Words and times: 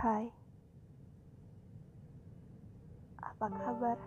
Hai, 0.00 0.32
apa 3.20 3.52
kabar? 3.52 4.00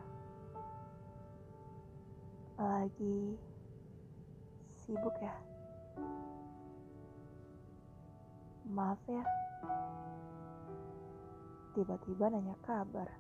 Lagi 2.58 3.38
sibuk 4.74 5.14
ya? 5.22 5.38
Maaf 8.74 8.98
ya, 9.06 9.22
tiba-tiba 11.78 12.26
nanya 12.26 12.58
kabar. 12.66 13.14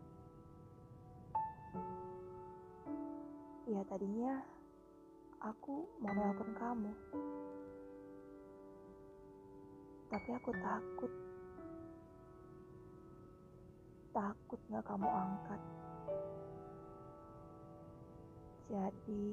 Ya 3.69 3.85
tadinya 3.85 4.41
aku 5.45 5.85
mau 6.01 6.09
nelpon 6.09 6.49
kamu, 6.57 6.93
tapi 10.09 10.29
aku 10.41 10.49
takut 10.57 11.13
takut 14.13 14.61
gak 14.69 14.85
kamu 14.85 15.09
angkat. 15.09 15.61
Jadi, 18.69 19.25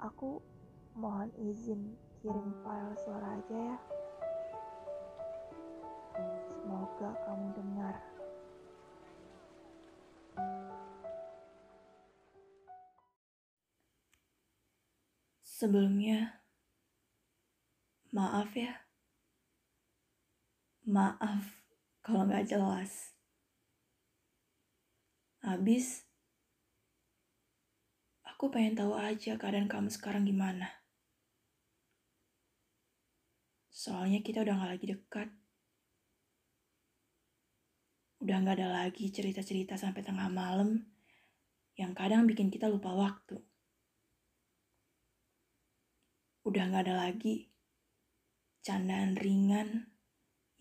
aku 0.00 0.40
mohon 0.96 1.28
izin 1.36 1.92
kirim 2.24 2.50
file 2.64 2.96
suara 3.04 3.36
aja 3.36 3.56
ya. 3.56 3.78
Semoga 6.48 7.10
kamu 7.28 7.46
dengar. 7.52 7.96
Sebelumnya, 15.44 16.40
maaf 18.12 18.52
ya. 18.56 18.84
Maaf 20.84 21.63
kalau 22.04 22.28
nggak 22.28 22.44
jelas. 22.44 23.16
Habis, 25.40 26.04
aku 28.28 28.52
pengen 28.52 28.76
tahu 28.76 28.92
aja 28.92 29.40
keadaan 29.40 29.72
kamu 29.72 29.88
sekarang 29.88 30.28
gimana. 30.28 30.68
Soalnya 33.72 34.20
kita 34.20 34.44
udah 34.44 34.52
nggak 34.52 34.72
lagi 34.76 34.86
dekat. 34.92 35.28
Udah 38.20 38.36
nggak 38.40 38.56
ada 38.60 38.68
lagi 38.84 39.08
cerita-cerita 39.08 39.80
sampai 39.80 40.04
tengah 40.04 40.28
malam 40.28 40.84
yang 41.80 41.96
kadang 41.96 42.28
bikin 42.28 42.52
kita 42.52 42.68
lupa 42.68 42.92
waktu. 42.92 43.40
Udah 46.44 46.68
nggak 46.68 46.84
ada 46.84 47.08
lagi 47.08 47.48
candaan 48.64 49.16
ringan 49.16 49.93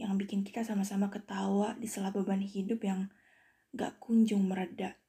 yang 0.03 0.19
bikin 0.19 0.43
kita 0.43 0.67
sama-sama 0.67 1.07
ketawa 1.07 1.79
di 1.79 1.87
sela 1.87 2.11
beban 2.11 2.43
hidup 2.43 2.83
yang 2.83 3.07
gak 3.71 4.03
kunjung 4.03 4.51
mereda. 4.51 4.99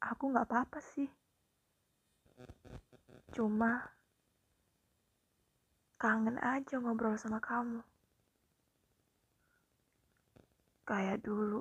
Aku 0.00 0.32
gak 0.32 0.48
apa-apa 0.48 0.80
sih. 0.80 1.12
Cuma 3.36 3.84
kangen 6.00 6.40
aja 6.40 6.80
ngobrol 6.80 7.20
sama 7.20 7.44
kamu. 7.44 7.84
Kayak 10.88 11.20
dulu. 11.20 11.60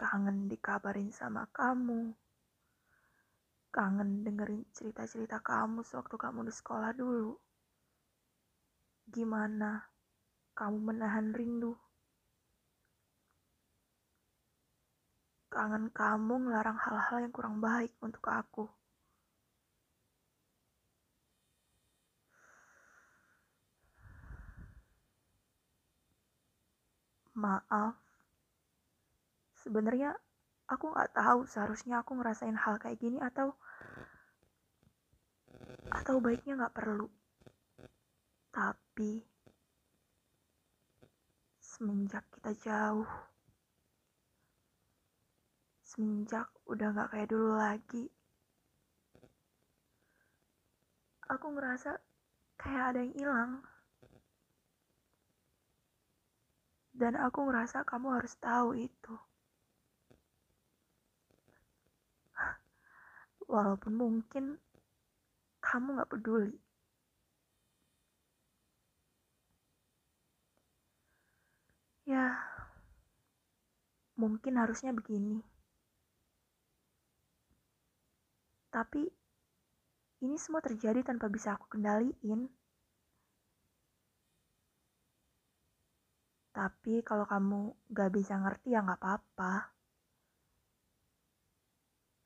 Kangen 0.00 0.48
dikabarin 0.48 1.12
sama 1.12 1.44
kamu. 1.52 2.16
Kangen 3.72 4.20
dengerin 4.20 4.68
cerita-cerita 4.76 5.40
kamu 5.40 5.80
sewaktu 5.80 6.20
kamu 6.20 6.44
di 6.44 6.52
sekolah 6.52 6.92
dulu. 6.92 7.32
Gimana 9.08 9.88
kamu 10.52 10.92
menahan 10.92 11.32
rindu? 11.32 11.72
Kangen 15.48 15.88
kamu 15.88 16.44
ngelarang 16.44 16.76
hal-hal 16.84 17.24
yang 17.24 17.32
kurang 17.32 17.64
baik 17.64 17.96
untuk 18.04 18.28
aku. 18.28 18.68
Maaf. 27.32 27.96
Sebenarnya 29.56 30.12
aku 30.72 30.88
nggak 30.88 31.12
tahu 31.12 31.44
seharusnya 31.44 32.00
aku 32.00 32.16
ngerasain 32.16 32.56
hal 32.56 32.80
kayak 32.80 32.96
gini 32.96 33.20
atau 33.20 33.52
atau 35.92 36.16
baiknya 36.24 36.56
nggak 36.56 36.76
perlu. 36.76 37.08
Tapi 38.48 39.20
semenjak 41.60 42.24
kita 42.32 42.52
jauh, 42.64 43.08
semenjak 45.84 46.48
udah 46.64 46.88
nggak 46.96 47.10
kayak 47.12 47.28
dulu 47.28 47.52
lagi, 47.56 48.08
aku 51.28 51.46
ngerasa 51.52 52.00
kayak 52.60 52.84
ada 52.92 52.98
yang 53.04 53.14
hilang. 53.16 53.52
Dan 56.92 57.16
aku 57.16 57.48
ngerasa 57.48 57.88
kamu 57.88 58.20
harus 58.20 58.36
tahu 58.36 58.76
itu. 58.76 59.16
Walaupun 63.52 63.92
mungkin 64.00 64.44
kamu 65.60 65.88
gak 66.00 66.10
peduli. 66.10 66.56
Ya, 72.08 72.40
mungkin 74.16 74.56
harusnya 74.56 74.96
begini. 74.96 75.44
Tapi 78.72 79.04
ini 80.24 80.36
semua 80.40 80.64
terjadi 80.64 81.04
tanpa 81.04 81.28
bisa 81.28 81.52
aku 81.52 81.66
kendaliin. 81.76 82.48
Tapi 86.56 86.94
kalau 87.04 87.24
kamu 87.28 87.60
gak 87.92 88.10
bisa 88.16 88.34
ngerti 88.40 88.72
ya 88.72 88.80
gak 88.88 89.00
apa-apa. 89.00 89.71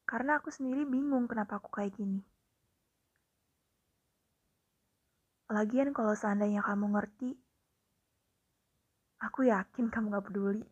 Karena 0.06 0.39
aku 0.39 0.55
sendiri 0.55 0.87
bingung 0.87 1.27
kenapa 1.27 1.59
aku 1.59 1.67
kayak 1.75 1.99
gini. 1.99 2.22
Lagian 5.50 5.91
kalau 5.91 6.15
seandainya 6.15 6.62
kamu 6.62 6.94
ngerti, 6.94 7.34
aku 9.19 9.50
yakin 9.50 9.91
kamu 9.91 10.15
gak 10.15 10.27
peduli. 10.31 10.62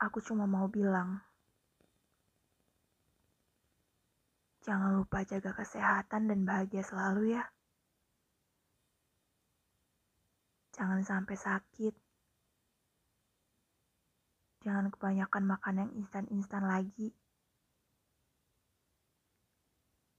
Aku 0.00 0.20
cuma 0.20 0.44
mau 0.44 0.68
bilang, 0.68 1.20
jangan 4.64 4.96
lupa 5.00 5.24
jaga 5.24 5.52
kesehatan 5.56 6.28
dan 6.28 6.44
bahagia 6.44 6.84
selalu 6.84 7.36
ya. 7.36 7.44
Jangan 10.76 11.00
sampai 11.04 11.36
sakit. 11.36 12.13
Jangan 14.64 14.88
kebanyakan 14.88 15.44
makan 15.44 15.74
yang 15.84 15.90
instan-instan 16.00 16.64
lagi. 16.64 17.12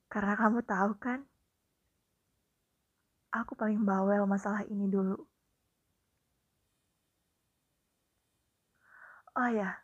Karena 0.06 0.38
kamu 0.38 0.62
tahu 0.64 0.92
kan, 1.02 1.20
aku 3.34 3.58
paling 3.58 3.82
bawel 3.84 4.24
masalah 4.30 4.62
ini 4.70 4.86
dulu. 4.88 5.18
Oh 9.36 9.50
ya, 9.52 9.76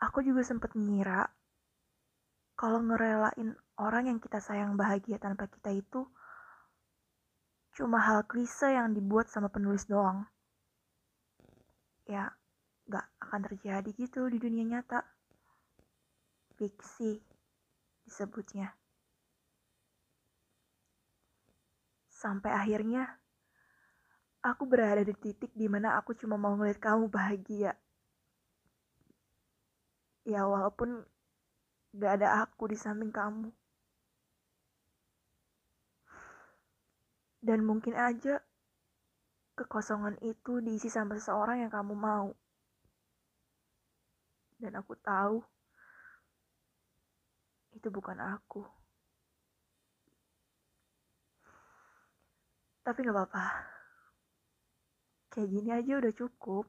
aku 0.00 0.24
juga 0.24 0.40
sempat 0.40 0.72
ngira 0.72 1.28
kalau 2.56 2.80
ngerelain 2.80 3.52
orang 3.76 4.08
yang 4.08 4.18
kita 4.24 4.40
sayang 4.40 4.80
bahagia 4.80 5.20
tanpa 5.20 5.44
kita 5.44 5.76
itu 5.76 6.08
cuma 7.76 8.00
hal 8.00 8.24
klise 8.24 8.72
yang 8.72 8.96
dibuat 8.96 9.28
sama 9.28 9.52
penulis 9.52 9.84
doang. 9.84 10.24
Ya, 12.08 12.32
gak 12.86 13.06
akan 13.18 13.40
terjadi 13.50 13.90
gitu 13.94 14.30
di 14.30 14.38
dunia 14.38 14.64
nyata. 14.78 15.02
Fiksi 16.56 17.18
disebutnya. 18.06 18.72
Sampai 22.08 22.54
akhirnya, 22.54 23.04
aku 24.40 24.64
berada 24.64 25.02
di 25.02 25.12
titik 25.12 25.52
di 25.52 25.66
mana 25.68 25.98
aku 25.98 26.14
cuma 26.16 26.38
mau 26.38 26.54
ngeliat 26.54 26.80
kamu 26.80 27.10
bahagia. 27.10 27.74
Ya 30.26 30.46
walaupun 30.46 31.04
gak 31.92 32.22
ada 32.22 32.46
aku 32.46 32.70
di 32.70 32.78
samping 32.78 33.10
kamu. 33.10 33.50
Dan 37.42 37.62
mungkin 37.62 37.94
aja 37.94 38.42
kekosongan 39.54 40.18
itu 40.20 40.58
diisi 40.58 40.90
sama 40.90 41.14
seseorang 41.14 41.62
yang 41.62 41.70
kamu 41.70 41.94
mau. 41.94 42.34
Dan 44.66 44.82
aku 44.82 44.98
tahu 44.98 45.38
itu 47.70 47.86
bukan 47.86 48.18
aku. 48.18 48.66
Tapi 52.82 52.98
gak 53.06 53.14
apa-apa. 53.14 53.46
Kayak 55.30 55.48
gini 55.54 55.70
aja 55.70 55.92
udah 56.02 56.14
cukup. 56.18 56.66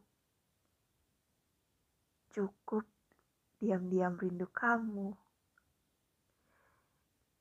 Cukup 2.30 2.86
diam-diam 3.58 4.14
rindu 4.14 4.46
kamu. 4.54 5.18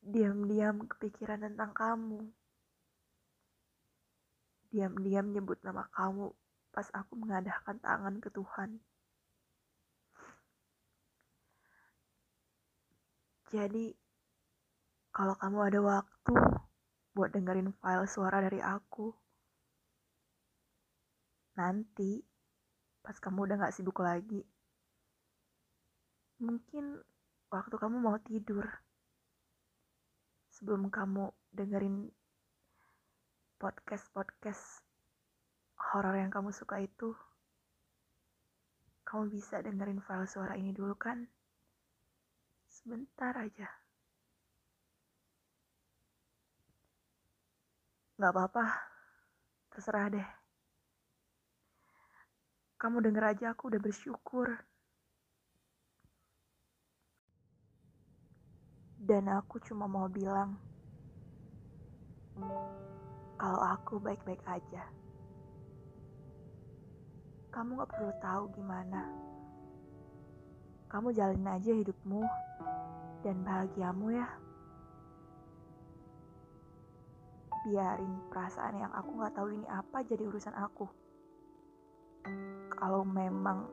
Diam-diam 0.00 0.88
kepikiran 0.88 1.44
tentang 1.44 1.76
kamu. 1.76 2.32
Diam-diam 4.72 5.36
nyebut 5.36 5.60
nama 5.60 5.84
kamu 5.92 6.32
pas 6.72 6.88
aku 6.96 7.12
mengadahkan 7.16 7.76
tangan 7.80 8.24
ke 8.24 8.32
Tuhan. 8.32 8.80
Jadi, 13.46 13.94
kalau 15.14 15.38
kamu 15.38 15.58
ada 15.70 15.78
waktu 15.78 16.34
buat 17.14 17.30
dengerin 17.30 17.70
file 17.78 18.10
suara 18.10 18.42
dari 18.42 18.58
aku, 18.58 19.14
nanti 21.54 22.26
pas 23.06 23.14
kamu 23.22 23.46
udah 23.46 23.56
gak 23.62 23.74
sibuk 23.78 24.02
lagi, 24.02 24.42
mungkin 26.42 26.98
waktu 27.54 27.74
kamu 27.78 28.02
mau 28.02 28.18
tidur, 28.18 28.66
sebelum 30.50 30.90
kamu 30.90 31.30
dengerin 31.54 32.10
podcast-podcast 33.62 34.82
horor 35.78 36.18
yang 36.18 36.34
kamu 36.34 36.50
suka 36.50 36.82
itu, 36.82 37.14
kamu 39.06 39.30
bisa 39.30 39.62
dengerin 39.62 40.02
file 40.02 40.26
suara 40.26 40.58
ini 40.58 40.74
dulu 40.74 40.98
kan? 40.98 41.30
Sebentar 42.86 43.34
aja. 43.34 43.66
Gak 48.14 48.30
apa-apa, 48.30 48.62
terserah 49.74 50.06
deh. 50.06 50.28
Kamu 52.78 53.02
denger 53.02 53.34
aja 53.34 53.58
aku 53.58 53.74
udah 53.74 53.82
bersyukur. 53.82 54.54
Dan 59.02 59.34
aku 59.34 59.58
cuma 59.66 59.90
mau 59.90 60.06
bilang, 60.06 60.54
kalau 63.34 63.66
aku 63.66 63.98
baik-baik 63.98 64.46
aja. 64.46 64.86
Kamu 67.50 67.82
gak 67.82 67.90
perlu 67.90 68.14
tahu 68.22 68.46
gimana. 68.54 69.10
Kamu 70.86 71.10
jalin 71.10 71.50
aja 71.50 71.74
hidupmu 71.74 72.46
dan 73.26 73.42
bahagiamu 73.42 74.14
ya. 74.14 74.28
Biarin 77.66 78.22
perasaan 78.30 78.78
yang 78.78 78.94
aku 78.94 79.18
gak 79.18 79.34
tahu 79.34 79.50
ini 79.50 79.66
apa 79.66 80.06
jadi 80.06 80.22
urusan 80.30 80.54
aku. 80.54 80.86
Kalau 82.70 83.02
memang 83.02 83.66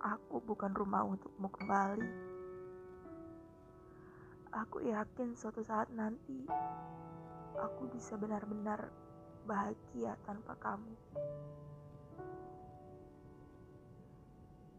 aku 0.00 0.40
bukan 0.40 0.72
rumah 0.72 1.04
untukmu 1.04 1.52
kembali, 1.52 2.08
aku 4.56 4.88
yakin 4.88 5.36
suatu 5.36 5.60
saat 5.60 5.92
nanti 5.92 6.48
aku 7.60 7.92
bisa 7.92 8.16
benar-benar 8.16 8.88
bahagia 9.44 10.16
tanpa 10.24 10.56
kamu. 10.56 10.96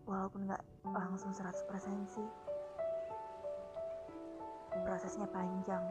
Walaupun 0.10 0.50
gak 0.50 0.66
langsung 0.90 1.30
100% 1.30 1.62
sih 2.10 2.57
prosesnya 5.08 5.32
panjang. 5.32 5.86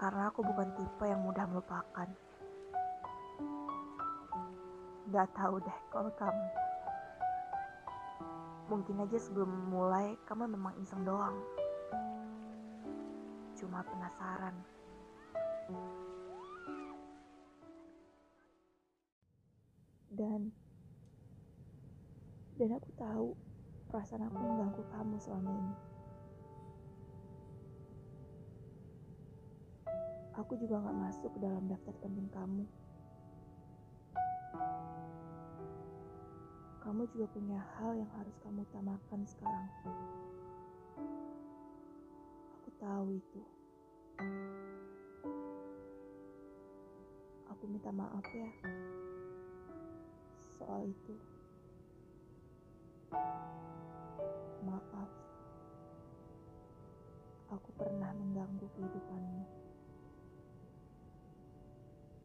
Karena 0.00 0.32
aku 0.32 0.40
bukan 0.40 0.72
tipe 0.72 1.04
yang 1.04 1.20
mudah 1.20 1.44
melupakan. 1.52 2.08
Gak 5.12 5.28
tahu 5.36 5.60
deh 5.60 5.78
kalau 5.92 6.08
kamu. 6.16 6.48
Mungkin 8.72 9.04
aja 9.04 9.20
sebelum 9.20 9.52
mulai 9.68 10.16
kamu 10.24 10.48
memang 10.56 10.72
iseng 10.80 11.04
doang. 11.04 11.36
Cuma 13.60 13.84
penasaran. 13.84 14.56
Dan 20.08 20.56
dan 22.56 22.70
aku 22.72 22.88
tahu 22.96 23.28
perasaan 23.92 24.24
aku 24.24 24.40
mengganggu 24.40 24.82
kamu 24.88 25.20
selama 25.20 25.52
ini. 25.52 25.95
Aku 30.36 30.52
juga 30.60 30.78
gak 30.78 30.96
masuk 30.96 31.30
ke 31.34 31.38
dalam 31.40 31.64
daftar 31.66 31.94
penting 32.04 32.28
kamu. 32.30 32.64
Kamu 36.86 37.02
juga 37.10 37.26
punya 37.34 37.58
hal 37.76 37.98
yang 37.98 38.10
harus 38.14 38.36
kamu 38.46 38.62
utamakan 38.62 39.20
sekarang. 39.26 39.70
Aku 42.62 42.68
tahu 42.78 43.06
itu. 43.16 43.42
Aku 47.50 47.62
minta 47.66 47.90
maaf 47.90 48.26
ya 48.30 48.50
soal 50.56 50.88
itu. 50.88 51.14
Maaf, 54.64 55.10
aku 57.52 57.68
pernah 57.76 58.10
mengganggu 58.16 58.66
kehidupanmu. 58.74 59.65